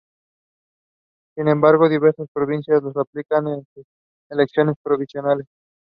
[1.35, 3.63] He was promoted to producer of the radio
[4.33, 4.73] education
[5.13, 5.45] service.